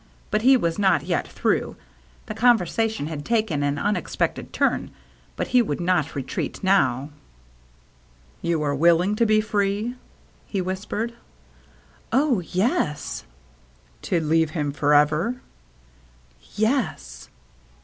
[0.31, 1.75] But he was not yet through.
[2.25, 4.89] The conversation had taken an unexpected turn,
[5.35, 7.01] but he would not retreat now.
[7.01, 9.95] 1 62 THE MERRT ANNE" You are willing to be free?"
[10.47, 11.13] he whispered.
[12.11, 13.25] "Oh— yes.""
[14.09, 15.35] To leave him forever?""
[16.55, 17.29] Yes."